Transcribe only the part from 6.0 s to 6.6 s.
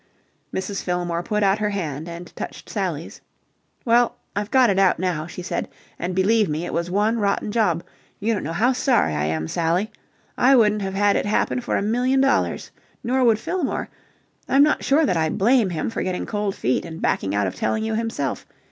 believe